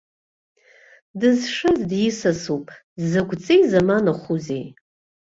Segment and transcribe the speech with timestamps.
[1.19, 2.65] Дызшаз дисасуп,
[2.99, 4.65] дзакә ҵеи заманахәузеи.